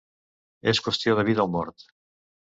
És 0.71 0.79
qüestió 0.87 1.13
de 1.19 1.25
vida 1.27 1.43
o 1.43 1.51
mort. 1.57 1.85